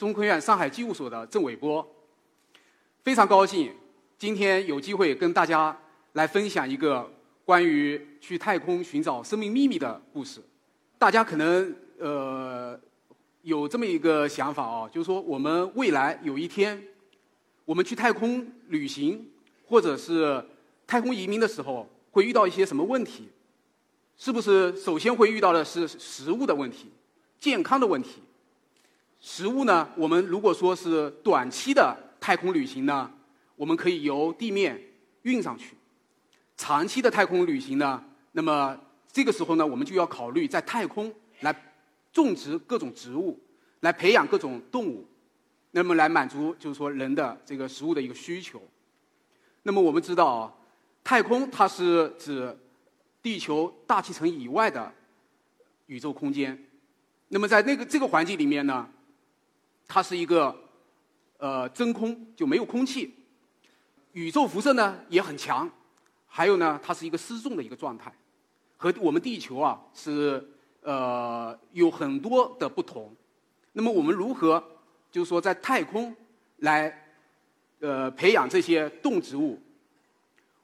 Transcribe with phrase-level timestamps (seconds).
[0.00, 1.86] 中科院上海机务所的郑伟波，
[3.04, 3.70] 非常高兴
[4.16, 5.78] 今天有机会跟大家
[6.14, 7.06] 来分享一个
[7.44, 10.40] 关于去太空寻找生命秘密的故事。
[10.98, 12.80] 大家可能呃
[13.42, 16.82] 有这么一个想法啊，就是说我们未来有一天
[17.66, 19.30] 我们去太空旅行
[19.66, 20.42] 或者是
[20.86, 23.28] 太空移民的时候，会遇到一些什么问题？
[24.16, 26.88] 是不是首先会遇到的是食物的问题、
[27.38, 28.22] 健康的问题？
[29.20, 29.86] 食物呢？
[29.96, 33.10] 我们如果说是短期的太空旅行呢，
[33.54, 34.80] 我们可以由地面
[35.22, 35.74] 运上去；
[36.56, 38.74] 长期的太空旅行呢，那么
[39.12, 41.54] 这个时候呢，我们就要考虑在太空来
[42.10, 43.38] 种植各种植物，
[43.80, 45.06] 来培养各种动物，
[45.72, 48.62] 那么来满足就是说人的这个食物的一个需求。
[49.64, 50.54] 那么我们知道啊，
[51.04, 52.58] 太空它是指
[53.22, 54.90] 地球大气层以外的
[55.88, 56.58] 宇宙空间。
[57.28, 58.88] 那么在那个这个环境里面呢？
[59.92, 60.56] 它是一个
[61.38, 63.12] 呃真空，就没有空气，
[64.12, 65.68] 宇宙辐射呢也很强，
[66.28, 68.12] 还有呢，它是一个失重的一个状态，
[68.76, 70.48] 和我们地球啊是
[70.82, 73.12] 呃有很多的不同。
[73.72, 74.62] 那么我们如何
[75.10, 76.14] 就是说在太空
[76.58, 77.08] 来
[77.80, 79.60] 呃培养这些动植物？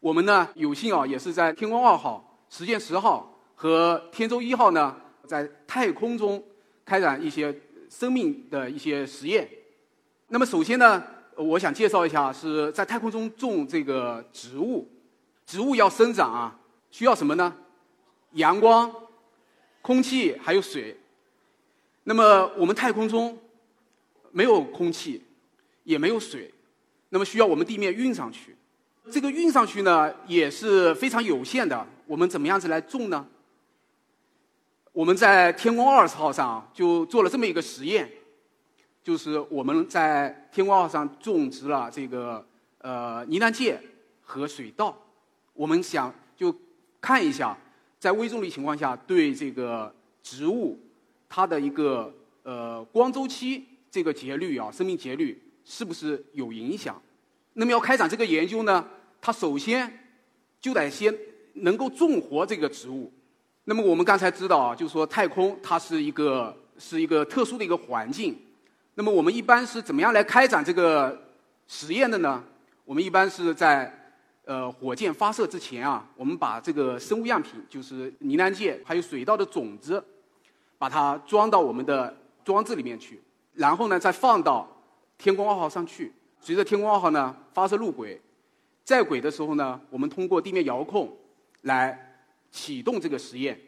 [0.00, 4.94] 我们呢有幸啊也是在天宫二号、实践十号和天舟一号呢
[5.26, 6.44] 在太空中
[6.84, 7.58] 开展一些。
[7.96, 9.48] 生命的一些实验。
[10.26, 11.00] 那么，首先呢，
[11.36, 14.88] 我想介绍一下是在太空中种这个植物。
[15.46, 16.58] 植物要生长啊，
[16.90, 17.54] 需要什么呢？
[18.32, 18.92] 阳光、
[19.80, 20.96] 空气还有水。
[22.02, 23.38] 那么，我们太空中
[24.32, 25.22] 没有空气，
[25.84, 26.52] 也没有水，
[27.10, 28.56] 那么需要我们地面运上去。
[29.08, 31.86] 这个运上去呢，也是非常有限的。
[32.06, 33.24] 我们怎么样子来种呢？
[34.94, 38.08] 我们在天宫二十号上就做了这么一个实验，
[39.02, 42.46] 就是我们在天宫二号上种植了这个
[42.78, 43.76] 呃呢喃芥
[44.22, 44.96] 和水稻。
[45.52, 46.54] 我们想就
[47.00, 47.58] 看一下，
[47.98, 50.78] 在微重力情况下对这个植物
[51.28, 57.02] 它的一个呃光周期这个节律啊，生命节律是不是有影响？
[57.54, 58.88] 那么要开展这个研究呢，
[59.20, 60.06] 它首先
[60.60, 61.12] 就得先
[61.54, 63.12] 能够种活这个植物。
[63.66, 68.38] 那么我们刚才知道啊，就是说太空它是一个是一个特殊的一个环境。
[68.94, 71.18] 那么我们一般是怎么样来开展这个
[71.66, 72.44] 实验的呢？
[72.84, 73.90] 我们一般是在
[74.44, 80.04] 呃火箭发射之前啊，我们把这个生物样品，就是呢喃芥还有水稻的种子，
[80.76, 82.14] 把它装到我们的
[82.44, 83.22] 装置里面去，
[83.54, 84.68] 然后呢再放到
[85.16, 86.12] 天宫二号上去。
[86.38, 88.20] 随着天宫二号呢发射入轨，
[88.84, 91.10] 在轨的时候呢，我们通过地面遥控
[91.62, 92.10] 来。
[92.54, 93.60] 启动这个实验，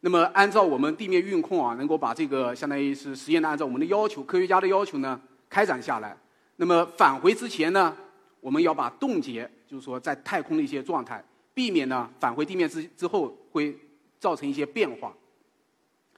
[0.00, 6.16] 那么按照我们地面运控啊，能够把这个相当于是实验呢，按照我们的要求，科学家的要求呢，开展下来。
[6.56, 7.94] 那么返回之前呢，
[8.40, 11.22] 我们要把冻结，就是说在太空的一些状态，
[11.52, 13.78] 避免呢返回地面之之后会
[14.18, 15.14] 造成一些变化。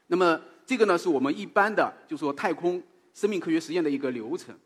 [0.06, 2.80] 那么这个呢，是我们一般的，就是说太空
[3.12, 4.56] 生命科学实验的一个流程。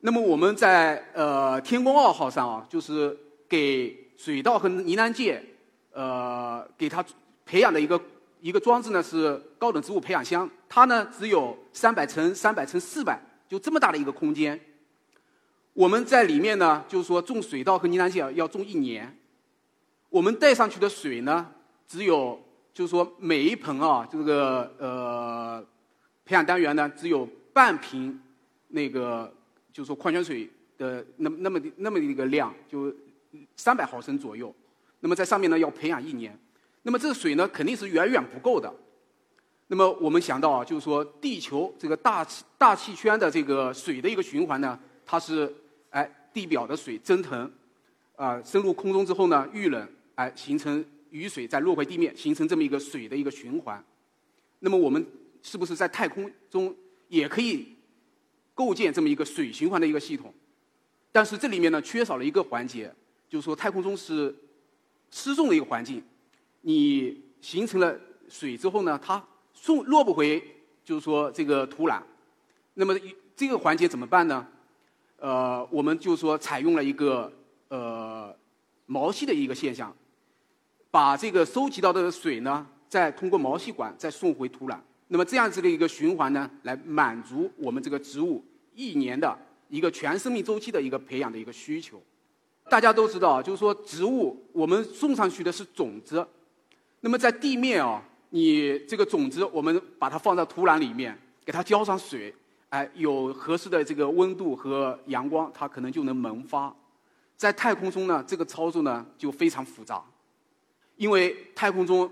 [0.00, 3.16] 那么我们在呃天宫二号上啊，就是
[3.48, 5.42] 给水稻和呢喃芥。
[6.00, 7.04] 呃，给它
[7.44, 8.00] 培养的一个
[8.40, 14.58] 一个装置呢是高等植物培养箱，它呢只有三百乘三百乘四百，就这么大的一个空间。
[15.74, 19.14] 我们在里面呢，就是说种水稻和呢喃芥要种一年。
[20.08, 21.46] 我们带上去的水呢，
[21.86, 22.40] 只有
[22.72, 25.62] 就是说每一盆啊，这个呃
[26.24, 28.18] 培养单元呢，只有半瓶
[28.68, 29.30] 那个
[29.70, 30.48] 就是说矿泉水
[30.78, 32.90] 的那那么那么一个量，就
[33.54, 34.54] 三百毫升左右。
[35.00, 36.38] 那么在上面呢要培养一年，
[36.82, 38.70] 那么这个水呢肯定是远远不够的。
[39.66, 45.50] 那么我们想到啊，就是说地球这个大气大气圈的这个水的一个循环呢，它是
[45.88, 47.50] 哎地表的水蒸腾，
[48.16, 53.82] 啊升入空中之后呢遇冷，哎形成雨水再落回地面，形成这么一个水的一个循环。
[54.58, 55.06] 那么我们
[55.40, 56.76] 是不是在太空中
[57.08, 57.74] 也可以
[58.54, 60.34] 构建这么一个水循环的一个系统？
[61.10, 62.92] 但是这里面呢缺少了一个环节，
[63.28, 64.34] 就是说太空中是。
[65.10, 66.02] 失重的一个环境，
[66.60, 67.98] 你形成了
[68.28, 69.22] 水之后呢，它
[69.52, 70.42] 送落不回，
[70.84, 72.00] 就是说这个土壤。
[72.74, 72.94] 那么
[73.34, 74.46] 这个环节怎么办呢？
[75.18, 77.30] 呃，我们就说采用了一个
[77.68, 78.34] 呃
[78.86, 79.94] 毛细的一个现象，
[80.90, 84.78] 把这个收集到的水呢，再通过毛细管再送回土壤。
[85.08, 89.36] 那么这样子的一个循环呢，来满足我们这个植物一年的
[89.68, 92.00] 一个全生命周期的一个培养的一个需求。
[92.70, 96.26] 大家都知道，就是说植物我们送上去的是种子，
[97.00, 102.32] 那么在地面啊，你这个种子我们把它放在土壤里面，给它浇上水，
[102.68, 106.74] 哎，有合适的这个温度和阳光，它可能就能萌发。
[107.36, 110.02] 在太空中呢，这个操作呢就非常复杂，
[110.96, 112.10] 因为太空中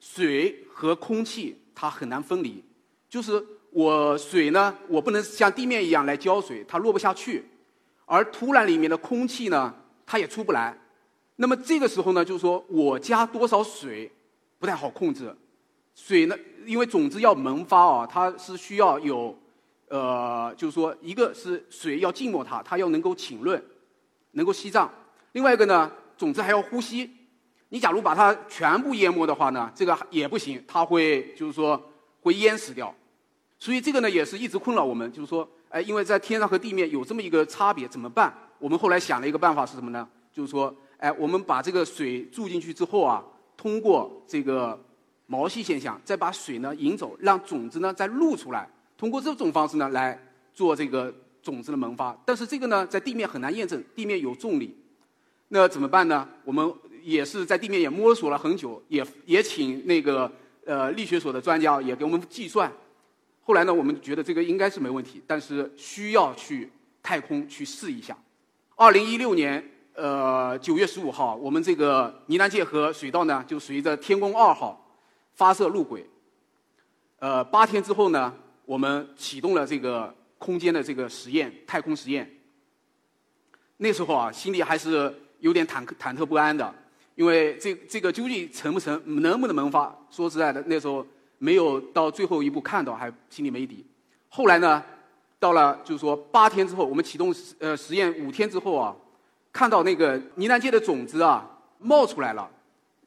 [0.00, 1.56] 水和空气。
[1.72, 2.62] 它很难分离，
[3.08, 7.40] 就是我水呢，我不能像地面一样来浇水，它落不下去；
[8.10, 9.72] 而土壤里面的空气呢，
[10.04, 10.76] 它也出不来。
[11.36, 14.10] 那么这个时候呢，就是说我加多少水
[14.58, 15.32] 不太好控制。
[15.94, 16.36] 水呢，
[16.66, 19.38] 因为种子要萌发啊，它是需要有，
[19.86, 23.62] 呃，就是说一个是水要浸没它，它要能够浸润，
[24.32, 24.88] 能够吸胀；
[25.30, 27.08] 另外一个呢，种子还要呼吸。
[27.68, 31.80] 你假如把它全部淹没的话呢，这个也不行，它会就是说
[32.22, 32.92] 会淹死掉。
[33.56, 38.32] 所以这个呢也是一直困扰我们，就是说，哎，因为在天上和地面有这么一个差别，怎么办？
[38.58, 40.06] 我们后来想了一个办法是什么呢？
[40.32, 43.24] 就是说，哎，我们把这个水注进去之后啊，
[43.56, 44.78] 通过这个
[45.26, 48.68] 毛细现象，再把水呢引走，让种子呢再露出来，
[48.98, 50.20] 通过这种方式呢来
[50.52, 52.16] 做这个种子的萌发。
[52.26, 54.76] 但是这个呢在地面很难验证，地面有重力，
[55.48, 56.28] 那怎么办呢？
[56.44, 56.68] 我们
[57.02, 60.30] 也是在地面也摸索了很久，也也请那个
[60.66, 62.70] 呃力学所的专家也给我们计算。
[63.42, 66.70] 后来呢，我们觉得这个应该是没问题，但是需要去
[67.02, 68.16] 太空去试一下。
[68.76, 69.62] 二零一六年
[69.94, 74.98] 呃九月十五号，我们这个呢喃界和水稻呢就随着天宫二号
[75.34, 76.08] 发射入轨。
[77.18, 78.32] 呃，八天之后呢，
[78.64, 82.30] 我们启动了这个空间的这个实验，太空实验。
[83.78, 86.74] 那时候啊，心里还是有点忐忐忑不安的。
[87.16, 89.94] 因为这这个究竟成不成，能不能萌发？
[90.10, 91.06] 说实在的，那时候
[91.42, 93.84] 没有到最后一步看到，还心里没底。
[94.28, 94.84] 后来呢，
[95.38, 98.94] 到了就是说八天之后，我们启动实呃实验五天之后啊，
[99.52, 102.48] 看到那个呢喃界的种子啊冒出来了，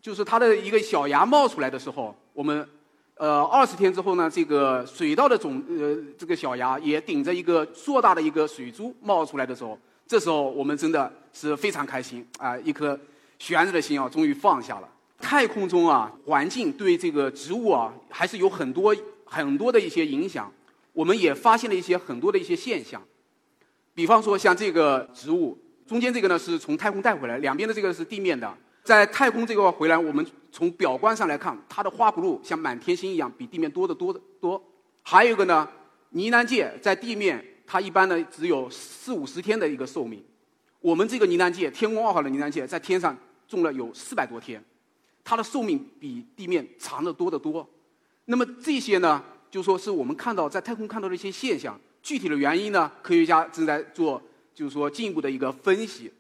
[0.02, 2.68] 就是它的一个小芽冒出来的时候，我们
[3.16, 9.78] 呃二十天之后呢，这个水稻的种呃这个小芽也顶着一个硕大的一个水珠冒出来的时候，
[10.08, 13.00] 这时候我们真的是非常开心啊，一颗。
[13.40, 14.88] 悬着的心啊，终于放下了。
[15.24, 18.94] 太空中啊，环境对这个植物啊，还是有很多
[19.24, 20.52] 很多的一些影响。
[20.92, 23.02] 我们也发现了一些很多的一些现象，
[23.96, 28.54] 比方说像这个植物，中间这个呢是从太空带回来，两边的这个是地面的。
[28.84, 34.62] 在太空这块回来，我们从表观上来看，它的花骨露像满天星一样，比地面多得多得多。
[35.04, 35.68] 还有一个呢，
[36.10, 40.22] 呢喃界在地面，它一般呢只有四五十天的一个寿命。
[40.82, 43.18] 我们这个呢喃界，天宫二号的呢喃界，在天上。
[43.46, 44.64] 种了有四百多天，
[45.24, 47.68] 它的寿命比地面长得多得多。
[48.26, 51.80] 那么这些呢，就说是我们看到在太空看到的一些现象。
[52.02, 54.22] 具体的原因呢，科学家正在做，
[54.54, 56.12] 就是说进一步的一个分析。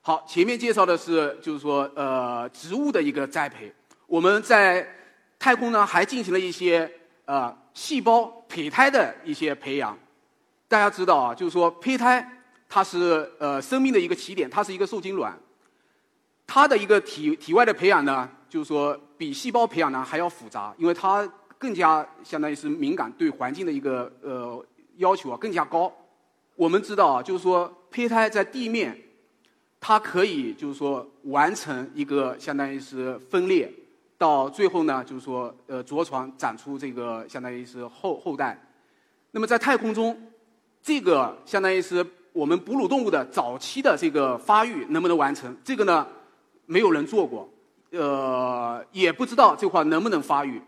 [0.00, 3.72] 好，前面介绍的是就是说呃植物的一个栽培。
[4.06, 4.84] 我们在
[5.38, 6.90] 太空呢还进行了一些
[7.24, 9.96] 呃细胞胚胎的一些培养。
[10.66, 15.38] 大家知道啊，就是说胚胎它是呃生命的一个起点，它是一个受精卵。
[16.52, 21.24] 它的一个体体外的培养呢，就是说比细胞培养呢还要复杂，因为它
[21.56, 24.66] 更加相当于是敏感，对环境的一个呃
[24.96, 25.92] 要求啊更加高。
[26.56, 29.00] 我们知道啊，就是说胚胎在地面，
[29.80, 33.72] 它可以就是说完成一个相当于是分裂，
[34.18, 38.60] 到最后呢就是说呃着床长出这个相当于是后后代。
[39.30, 40.20] 那么在太空中，
[40.82, 45.56] 这个相当于是我们哺乳动物的早期的这个发育能不能完成？
[45.62, 46.04] 这个呢？
[46.70, 47.50] 没有人做过，
[47.90, 50.62] 呃，也不知道这块能不能发育。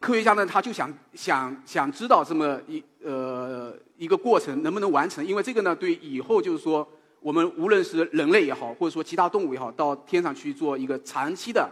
[0.00, 6.88] 科学家呢，他就想想想知道这么一呃一个过程能不能完成，因为这个呢，对以后就是说，
[7.20, 11.70] 我们无论是人类也好，或者说其他动物也好，到天上去做一个长期的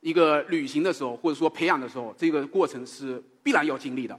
[0.00, 4.18] 一个旅行的时候，或者说培养的时候，这个过程是必然要经历的。